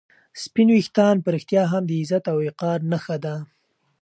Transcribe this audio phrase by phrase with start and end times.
[0.41, 3.35] سپین ویښتان په رښتیا هم د عزت او وقار نښه ده.